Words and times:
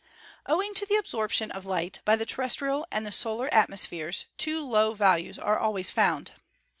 Owing 0.47 0.73
to 0.73 0.85
the 0.87 0.95
absorption 0.95 1.51
of 1.51 1.67
light 1.67 1.99
by 2.05 2.15
the 2.15 2.25
terrestrial 2.25 2.87
and 2.91 3.05
the 3.05 3.11
solar 3.11 3.53
at 3.53 3.69
mospheres, 3.69 4.25
too 4.39 4.65
low 4.65 4.95
values 4.95 5.37
are 5.37 5.59
always 5.59 5.91
found. 5.91 6.31